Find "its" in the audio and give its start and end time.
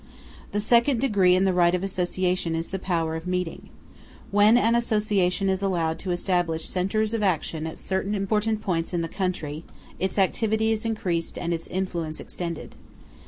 9.99-10.17, 11.53-11.67